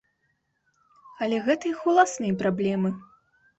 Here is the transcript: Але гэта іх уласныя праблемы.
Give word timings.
Але 1.27 1.37
гэта 1.49 1.63
іх 1.73 1.79
уласныя 1.93 2.41
праблемы. 2.43 2.89